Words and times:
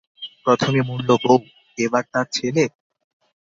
প্রথমে 0.45 0.81
মরলো 0.89 1.15
বউ, 1.23 1.37
এবার 1.77 2.03
তার 2.13 2.27
ছেলে? 2.31 2.63